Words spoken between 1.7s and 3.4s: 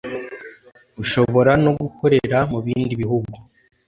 gukorera mu bindi bihugu